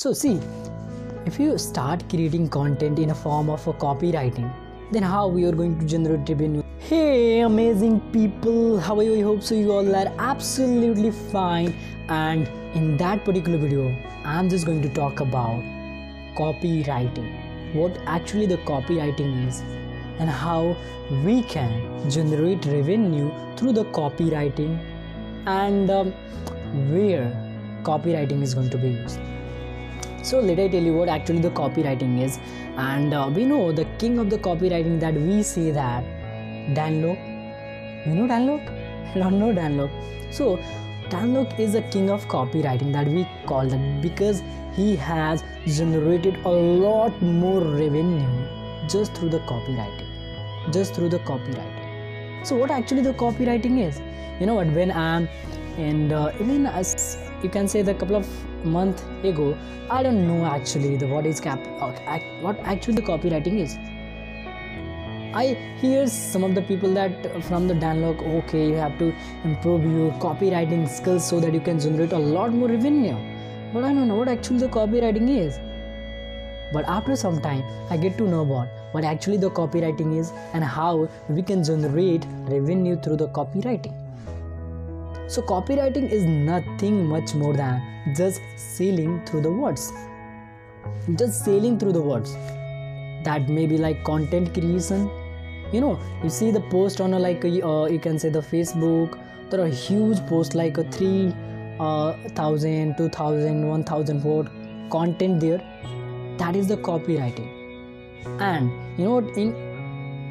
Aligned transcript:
So, 0.00 0.12
see, 0.12 0.40
if 1.26 1.40
you 1.40 1.58
start 1.58 2.08
creating 2.08 2.50
content 2.50 3.00
in 3.00 3.10
a 3.10 3.14
form 3.16 3.50
of 3.50 3.66
a 3.66 3.72
copywriting, 3.72 4.48
then 4.92 5.02
how 5.02 5.26
we 5.26 5.44
are 5.44 5.50
going 5.50 5.76
to 5.80 5.84
generate 5.84 6.28
revenue? 6.28 6.62
Hey, 6.78 7.40
amazing 7.40 7.98
people, 8.12 8.78
how 8.78 8.96
are 8.96 9.02
you? 9.02 9.16
I 9.16 9.22
hope 9.22 9.42
so. 9.42 9.56
You 9.56 9.72
all 9.72 9.96
are 9.96 10.12
absolutely 10.18 11.10
fine. 11.10 11.74
And 12.08 12.46
in 12.76 12.96
that 12.98 13.24
particular 13.24 13.58
video, 13.58 13.92
I'm 14.24 14.48
just 14.48 14.66
going 14.66 14.82
to 14.82 14.88
talk 14.88 15.18
about 15.18 15.64
copywriting. 16.36 17.74
What 17.74 17.98
actually 18.06 18.46
the 18.46 18.58
copywriting 18.58 19.48
is, 19.48 19.62
and 20.20 20.30
how 20.30 20.76
we 21.24 21.42
can 21.42 22.08
generate 22.08 22.64
revenue 22.66 23.32
through 23.56 23.72
the 23.72 23.86
copywriting, 23.86 24.78
and 25.46 25.90
um, 25.90 26.12
where 26.92 27.32
copywriting 27.82 28.42
is 28.42 28.54
going 28.54 28.70
to 28.70 28.78
be 28.78 28.90
used 28.90 29.18
so 30.22 30.40
let 30.40 30.58
i 30.58 30.68
tell 30.68 30.82
you 30.82 30.92
what 30.92 31.08
actually 31.08 31.40
the 31.40 31.50
copywriting 31.50 32.22
is. 32.22 32.38
And 32.76 33.14
uh, 33.14 33.30
we 33.34 33.44
know 33.44 33.72
the 33.72 33.84
king 33.98 34.18
of 34.18 34.30
the 34.30 34.38
copywriting 34.38 35.00
that 35.00 35.14
we 35.14 35.42
say 35.42 35.70
that 35.70 36.04
dan 36.74 37.02
lok 37.02 37.18
you 38.06 38.14
know 38.14 38.26
dan 38.26 38.46
lok 38.46 38.60
not 39.16 39.32
know 39.32 39.52
dan 39.52 39.76
lok 39.78 39.90
so 40.30 40.58
dan 41.08 41.34
lok 41.34 41.58
is 41.58 41.72
the 41.72 41.82
king 41.82 42.10
of 42.10 42.26
copywriting 42.28 42.92
that 42.92 43.08
we 43.08 43.26
call 43.46 43.66
that 43.66 44.02
because 44.02 44.42
he 44.74 44.94
has 44.96 45.42
generated 45.66 46.36
a 46.44 46.48
lot 46.48 47.22
more 47.22 47.60
revenue 47.60 48.48
just 48.88 49.14
through 49.14 49.28
the 49.30 49.40
copywriting. 49.40 50.06
Just 50.72 50.94
through 50.94 51.08
the 51.08 51.18
copywriting. 51.20 52.46
So 52.46 52.56
what 52.56 52.70
actually 52.70 53.02
the 53.02 53.14
copywriting 53.14 53.80
is? 53.86 54.00
You 54.40 54.46
know 54.46 54.54
what? 54.54 54.68
When 54.68 54.90
i'm 54.90 55.28
and 55.78 56.12
uh, 56.12 56.32
even 56.40 56.66
as 56.66 57.18
you 57.42 57.48
can 57.48 57.68
say 57.68 57.82
the 57.82 57.94
couple 57.94 58.16
of 58.16 58.26
month 58.64 59.02
ago 59.24 59.56
i 59.90 60.02
don't 60.02 60.26
know 60.26 60.44
actually 60.44 60.96
the 60.96 61.06
what 61.06 61.26
is 61.26 61.40
cap 61.40 61.60
what 62.42 62.58
actually 62.64 62.94
the 62.94 63.02
copywriting 63.02 63.60
is. 63.60 63.78
I 65.34 65.54
hear 65.80 66.06
some 66.06 66.42
of 66.42 66.54
the 66.54 66.62
people 66.62 66.94
that 66.94 67.44
from 67.44 67.68
the 67.68 67.74
danlok 67.74 68.22
okay 68.38 68.66
you 68.66 68.74
have 68.74 68.98
to 68.98 69.12
improve 69.44 69.84
your 69.84 70.10
copywriting 70.22 70.88
skills 70.88 71.28
so 71.28 71.38
that 71.40 71.52
you 71.52 71.60
can 71.60 71.78
generate 71.78 72.12
a 72.12 72.18
lot 72.18 72.52
more 72.52 72.68
revenue. 72.68 73.16
But 73.74 73.84
i 73.84 73.92
don't 73.92 74.08
know 74.08 74.16
what 74.16 74.28
actually 74.28 74.60
the 74.60 74.68
copywriting 74.68 75.28
is. 75.38 75.60
But 76.72 76.88
after 76.96 77.14
some 77.14 77.40
time 77.42 77.62
i 77.90 77.96
get 77.96 78.18
to 78.18 78.26
know 78.26 78.40
about 78.40 78.68
what 78.92 79.04
actually 79.04 79.36
the 79.36 79.50
copywriting 79.50 80.18
is 80.18 80.32
and 80.54 80.64
how 80.64 81.08
we 81.28 81.42
can 81.42 81.62
generate 81.62 82.24
revenue 82.56 83.00
through 83.00 83.16
the 83.16 83.28
copywriting 83.28 84.07
so, 85.28 85.42
copywriting 85.42 86.10
is 86.10 86.24
nothing 86.24 87.04
much 87.04 87.34
more 87.34 87.52
than 87.52 87.82
just 88.16 88.40
sailing 88.56 89.22
through 89.26 89.42
the 89.42 89.52
words. 89.52 89.92
Just 91.16 91.44
sailing 91.44 91.78
through 91.78 91.92
the 91.92 92.00
words. 92.00 92.32
That 93.24 93.46
may 93.50 93.66
be 93.66 93.76
like 93.76 94.02
content 94.04 94.54
creation. 94.54 95.10
You 95.70 95.82
know, 95.82 96.00
you 96.24 96.30
see 96.30 96.50
the 96.50 96.62
post 96.70 97.02
on 97.02 97.12
a 97.12 97.18
like 97.18 97.44
a, 97.44 97.66
uh, 97.66 97.86
you 97.88 97.98
can 97.98 98.18
say 98.18 98.30
the 98.30 98.40
Facebook. 98.40 99.20
There 99.50 99.60
are 99.60 99.68
huge 99.68 100.26
posts 100.26 100.54
like 100.54 100.78
a 100.78 100.84
three 100.84 101.34
uh, 101.78 102.14
thousand, 102.30 102.96
two 102.96 103.10
thousand, 103.10 103.68
one 103.68 103.84
thousand 103.84 104.24
word 104.24 104.48
content 104.90 105.40
there. 105.40 105.58
That 106.38 106.56
is 106.56 106.68
the 106.68 106.78
copywriting. 106.78 107.52
And 108.40 108.70
you 108.98 109.04
know, 109.04 109.18
in 109.36 109.67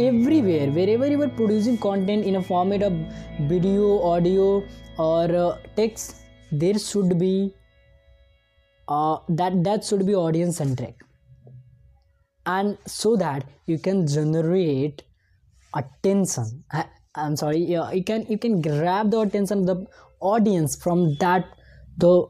everywhere. 0.00 0.70
Wherever 0.70 1.06
you 1.06 1.22
are 1.22 1.28
producing 1.28 1.78
content 1.78 2.24
in 2.24 2.36
a 2.36 2.42
format 2.42 2.82
of 2.82 2.92
video 3.48 4.02
audio 4.02 4.64
or 4.98 5.24
uh, 5.36 5.58
text 5.76 6.16
there 6.52 6.78
should 6.78 7.18
be 7.18 7.54
uh, 8.88 9.18
that 9.28 9.62
that 9.64 9.84
should 9.84 10.06
be 10.06 10.14
audience 10.14 10.56
centric. 10.56 10.96
And 12.46 12.78
so 12.86 13.16
that 13.16 13.44
you 13.66 13.78
can 13.78 14.06
generate 14.06 15.02
attention. 15.74 16.64
I, 16.72 16.86
i'm 17.16 17.34
sorry 17.34 17.58
you 17.58 18.04
can 18.04 18.24
you 18.28 18.38
can 18.38 18.60
grab 18.62 19.10
the 19.10 19.20
attention 19.20 19.60
of 19.60 19.66
the 19.66 19.86
audience 20.20 20.76
from 20.76 21.16
that 21.16 21.44
the 21.98 22.24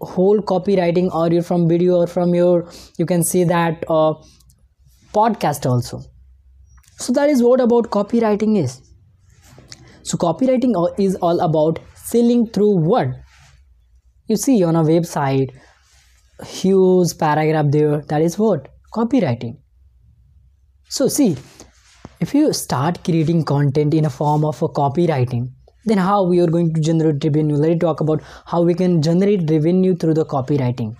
whole 0.00 0.40
copywriting 0.40 1.12
or 1.12 1.28
you 1.32 1.42
from 1.42 1.68
video 1.68 1.96
or 1.96 2.06
from 2.06 2.34
your 2.34 2.68
you 2.98 3.06
can 3.06 3.24
see 3.24 3.42
that 3.44 3.84
uh, 3.88 4.14
podcast 5.12 5.68
also 5.68 6.00
so 6.98 7.12
that 7.12 7.28
is 7.28 7.42
what 7.42 7.60
about 7.60 7.90
copywriting 7.90 8.58
is. 8.62 8.80
So 10.02 10.18
copywriting 10.18 10.74
is 10.98 11.16
all 11.16 11.40
about 11.40 11.78
selling 11.94 12.46
through 12.46 12.76
word. 12.76 13.14
You 14.28 14.36
see 14.36 14.62
on 14.64 14.76
a 14.76 14.82
website 14.82 15.50
huge 16.44 17.16
paragraph 17.18 17.66
there 17.70 18.02
that 18.08 18.22
is 18.22 18.38
what? 18.38 18.68
Copywriting. 18.94 19.58
So 20.88 21.08
see 21.08 21.36
if 22.20 22.34
you 22.34 22.52
start 22.52 23.02
creating 23.04 23.44
content 23.44 23.94
in 23.94 24.04
a 24.04 24.10
form 24.10 24.44
of 24.44 24.62
a 24.62 24.68
copywriting 24.68 25.50
then 25.84 25.98
how 25.98 26.22
we 26.22 26.40
are 26.40 26.46
going 26.46 26.72
to 26.74 26.80
generate 26.80 27.24
revenue? 27.24 27.56
Let 27.56 27.72
us 27.72 27.78
talk 27.80 28.00
about 28.00 28.22
how 28.46 28.62
we 28.62 28.74
can 28.74 29.02
generate 29.02 29.50
revenue 29.50 29.96
through 29.96 30.14
the 30.14 30.24
copywriting. 30.24 30.94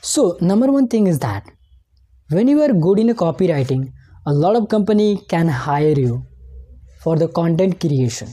So 0.00 0.38
number 0.40 0.72
one 0.72 0.88
thing 0.88 1.06
is 1.06 1.18
that 1.18 1.44
when 2.30 2.48
you 2.48 2.62
are 2.62 2.72
good 2.72 2.98
in 2.98 3.10
a 3.10 3.14
copywriting 3.14 3.92
a 4.26 4.32
lot 4.32 4.56
of 4.56 4.68
company 4.68 5.20
can 5.28 5.48
hire 5.48 5.98
you 5.98 6.24
for 7.00 7.16
the 7.16 7.28
content 7.28 7.80
creation. 7.80 8.28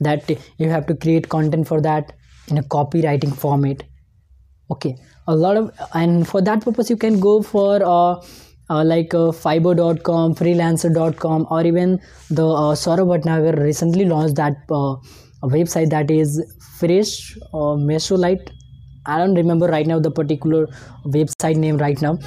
That 0.00 0.30
you 0.56 0.70
have 0.70 0.86
to 0.86 0.96
create 0.96 1.28
content 1.28 1.68
for 1.68 1.80
that 1.82 2.14
in 2.48 2.56
a 2.56 2.62
copywriting 2.62 3.36
format. 3.36 3.82
Okay. 4.70 4.96
A 5.26 5.36
lot 5.36 5.56
of 5.58 5.70
and 5.94 6.26
for 6.26 6.40
that 6.40 6.62
purpose 6.62 6.88
you 6.88 6.96
can 6.96 7.20
go 7.20 7.42
for 7.42 7.82
uh, 7.84 8.22
uh, 8.70 8.84
like 8.84 9.12
uh, 9.12 9.30
fiverr.com 9.42 10.34
freelancer.com 10.34 11.46
or 11.50 11.66
even 11.66 12.00
the 12.30 12.46
uh, 12.46 12.74
Saurabh 12.74 13.10
Bhatnagar 13.12 13.62
recently 13.62 14.06
launched 14.06 14.36
that 14.36 14.56
uh, 14.70 14.96
website 15.42 15.90
that 15.90 16.10
is 16.10 16.42
fresh 16.78 17.36
uh, 17.52 17.76
mesolite. 17.76 18.50
I 19.04 19.18
don't 19.18 19.34
remember 19.34 19.66
right 19.66 19.86
now 19.86 19.98
the 19.98 20.10
particular 20.10 20.66
website 21.04 21.56
name 21.56 21.76
right 21.76 22.00
now 22.00 22.18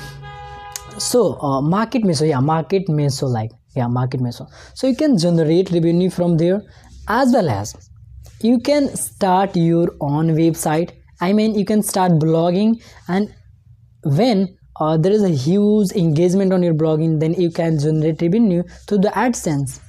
so 0.97 1.39
uh, 1.41 1.61
market 1.61 2.03
meso 2.03 2.27
yeah 2.27 2.39
market 2.39 2.87
meso 2.87 3.27
like 3.27 3.51
yeah 3.75 3.87
market 3.87 4.21
meso 4.21 4.47
so 4.73 4.87
you 4.87 4.95
can 4.95 5.17
generate 5.17 5.71
revenue 5.71 6.09
from 6.09 6.37
there 6.37 6.61
as 7.07 7.33
well 7.33 7.49
as 7.49 7.75
you 8.43 8.59
can 8.59 8.93
start 8.95 9.55
your 9.55 9.89
own 10.01 10.27
website. 10.35 10.91
I 11.21 11.31
mean 11.31 11.57
you 11.57 11.65
can 11.65 11.81
start 11.81 12.11
blogging 12.13 12.83
and 13.07 13.33
when 14.03 14.57
uh, 14.79 14.97
there 14.97 15.13
is 15.13 15.23
a 15.23 15.29
huge 15.29 15.91
engagement 15.91 16.51
on 16.51 16.61
your 16.61 16.73
blogging 16.73 17.19
then 17.21 17.33
you 17.35 17.49
can 17.51 17.79
generate 17.79 18.21
revenue 18.21 18.63
through 18.87 18.99
the 18.99 19.09
adsense. 19.09 19.79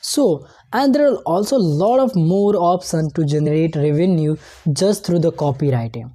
So 0.00 0.46
and 0.72 0.94
there 0.94 1.06
are 1.06 1.16
also 1.18 1.56
a 1.56 1.66
lot 1.84 2.00
of 2.00 2.16
more 2.16 2.56
options 2.56 3.12
to 3.12 3.24
generate 3.24 3.76
revenue 3.76 4.36
just 4.72 5.06
through 5.06 5.20
the 5.20 5.32
copywriting. 5.32 6.10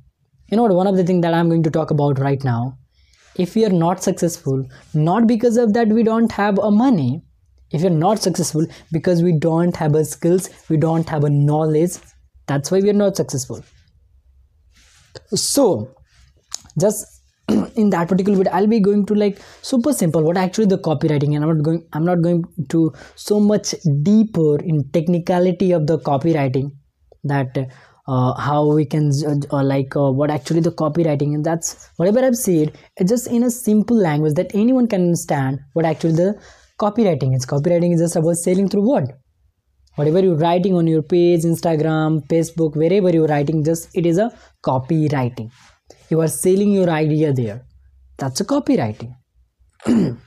You 0.49 0.57
know 0.57 0.63
one 0.63 0.87
of 0.87 0.97
the 0.97 1.03
things 1.03 1.21
that 1.23 1.33
i'm 1.33 1.49
going 1.49 1.63
to 1.63 1.71
talk 1.71 1.89
about 1.89 2.19
right 2.19 2.43
now 2.43 2.77
if 3.37 3.55
we 3.55 3.65
are 3.65 3.69
not 3.69 4.03
successful 4.03 4.65
not 4.93 5.27
because 5.27 5.57
of 5.57 5.73
that 5.73 5.87
we 5.87 6.03
don't 6.03 6.31
have 6.31 6.59
a 6.59 6.71
money. 6.71 7.21
If 7.71 7.81
you're 7.81 7.89
not 7.89 8.21
successful 8.21 8.67
because 8.91 9.23
we 9.23 9.31
don't 9.31 9.75
have 9.75 9.95
a 9.95 10.05
skills 10.05 10.49
we 10.69 10.77
don't 10.77 11.09
have 11.09 11.23
a 11.23 11.29
knowledge 11.29 11.93
that's 12.45 12.69
why 12.69 12.79
we 12.79 12.89
are 12.89 12.93
not 13.01 13.15
successful. 13.15 13.63
So 15.33 15.95
just 16.79 17.05
in 17.75 17.89
that 17.89 18.07
particular 18.07 18.37
video 18.37 18.53
i'll 18.53 18.67
be 18.67 18.79
going 18.79 19.05
to 19.05 19.15
like 19.15 19.39
super 19.61 19.91
simple 19.91 20.23
what 20.23 20.37
actually 20.37 20.65
the 20.65 20.77
copywriting 20.77 21.35
and 21.35 21.43
i'm 21.43 21.57
not 21.57 21.63
going 21.63 21.85
i'm 21.93 22.05
not 22.05 22.21
going 22.21 22.43
to 22.69 22.91
so 23.15 23.39
much 23.39 23.75
deeper 24.01 24.59
in 24.61 24.83
technicality 24.91 25.71
of 25.73 25.85
the 25.87 25.97
copywriting 25.99 26.71
that 27.25 27.57
uh, 28.07 28.33
how 28.33 28.65
we 28.67 28.85
can 28.85 29.11
uh, 29.25 29.63
like 29.63 29.95
uh, 29.95 30.11
what 30.11 30.29
actually 30.29 30.59
the 30.59 30.71
copywriting 30.71 31.33
and 31.33 31.45
that's 31.45 31.89
whatever 31.97 32.19
i've 32.25 32.35
said. 32.35 32.77
It's 32.97 33.09
just 33.09 33.27
in 33.27 33.43
a 33.43 33.51
simple 33.51 33.97
language 33.97 34.33
that 34.35 34.53
anyone 34.53 34.87
can 34.87 35.01
understand 35.01 35.59
what 35.73 35.85
actually 35.85 36.13
the 36.13 36.41
copywriting 36.79 37.35
is. 37.35 37.45
Copywriting 37.45 37.93
is 37.93 38.01
just 38.01 38.15
about 38.15 38.35
selling 38.35 38.69
through 38.69 38.89
word. 38.89 39.13
Whatever 39.95 40.19
you're 40.21 40.35
writing 40.35 40.75
on 40.75 40.87
your 40.87 41.03
page 41.03 41.43
instagram 41.43 42.27
facebook 42.27 42.75
wherever 42.75 43.11
you're 43.11 43.27
writing 43.27 43.63
just 43.63 43.95
it 43.95 44.05
is 44.05 44.17
a 44.17 44.31
copywriting. 44.65 45.51
You 46.09 46.21
are 46.21 46.27
selling 46.27 46.73
your 46.73 46.89
idea 46.89 47.31
there. 47.31 47.61
That's 48.17 48.41
a 48.41 48.45
copywriting. 48.45 49.15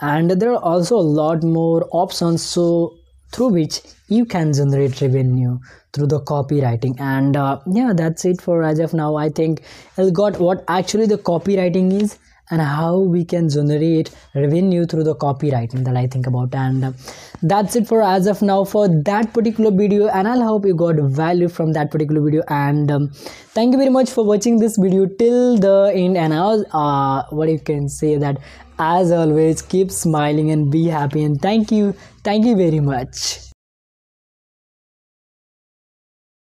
And 0.00 0.30
there 0.30 0.52
are 0.52 0.62
also 0.62 0.96
a 0.96 1.08
lot 1.20 1.42
more 1.42 1.88
options. 1.90 2.42
So 2.42 2.94
through 3.32 3.48
which 3.48 3.80
you 4.08 4.24
can 4.24 4.52
generate 4.52 5.00
revenue 5.00 5.58
through 5.92 6.06
the 6.06 6.20
copywriting. 6.20 6.98
And 7.00 7.36
uh, 7.36 7.60
yeah 7.66 7.92
that's 7.94 8.24
it 8.24 8.40
for 8.40 8.62
as 8.62 8.78
of 8.78 8.94
now. 8.94 9.16
I 9.16 9.28
think 9.28 9.62
i 9.96 10.08
got 10.10 10.38
what 10.38 10.64
actually 10.68 11.06
the 11.06 11.18
copywriting 11.18 12.02
is 12.02 12.18
and 12.50 12.60
how 12.60 12.98
we 12.98 13.24
can 13.24 13.48
generate 13.48 14.10
revenue 14.34 14.86
through 14.86 15.04
the 15.04 15.14
copywriting 15.14 15.84
that 15.84 15.96
i 15.96 16.06
think 16.06 16.26
about. 16.26 16.54
And 16.54 16.84
uh, 16.84 16.92
that's 17.42 17.76
it 17.76 17.86
for 17.86 18.02
as 18.02 18.26
of 18.26 18.42
now 18.42 18.64
for 18.64 18.88
that 18.88 19.32
particular 19.32 19.70
video 19.70 20.08
and 20.08 20.28
i 20.28 20.36
hope 20.36 20.66
you 20.66 20.74
got 20.74 20.96
value 20.96 21.48
from 21.48 21.72
that 21.72 21.90
particular 21.90 22.20
video. 22.20 22.42
And 22.48 22.90
um, 22.90 23.08
thank 23.58 23.72
you 23.72 23.78
very 23.78 23.90
much 23.90 24.10
for 24.10 24.24
watching 24.24 24.58
this 24.58 24.76
video 24.76 25.06
till 25.06 25.58
the 25.58 25.92
end. 25.94 26.16
And 26.16 26.34
i 26.34 26.40
was 26.40 26.64
uh, 26.72 27.34
what 27.34 27.48
you 27.48 27.58
can 27.58 27.88
say 27.88 28.16
that 28.16 28.38
as 28.78 29.10
always 29.10 29.60
keep 29.60 29.90
smiling 29.90 30.50
and 30.50 30.70
be 30.70 30.86
happy. 30.86 31.24
And 31.24 31.40
thank 31.40 31.72
you 31.72 31.94
thank 32.22 32.44
you 32.44 32.56
very 32.56 32.80
much 32.80 33.47